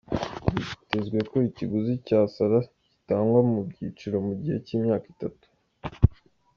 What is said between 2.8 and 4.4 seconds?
gitangwa mu byiciro mu